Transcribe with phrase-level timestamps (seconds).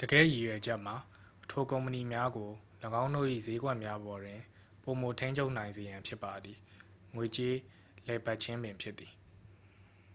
[0.00, 0.96] တကယ့်ရည်ရွယ်ချက်မှာ
[1.50, 2.50] ထိုကုမ္ပဏီများကို
[3.02, 4.40] ၎င်းတို့၏စျေးကွက်များပေါ်တွင်
[4.82, 6.58] ပိုမိုထိန်းချုပ်နိုင်စေရန်ဖြစ်ပါသည်
[7.14, 7.56] ငွေကြေး
[8.06, 9.12] လည်ပတ်ခြင်းပင်ဖြစ်သည်